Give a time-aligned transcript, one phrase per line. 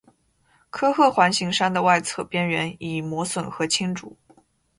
[0.71, 4.15] 科赫环形山的外侧边缘已磨损和侵蚀。